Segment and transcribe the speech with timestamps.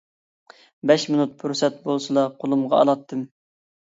[0.91, 3.23] بەش مىنۇت پۇرسەت بولسىلا قولۇمغا ئالاتتىم.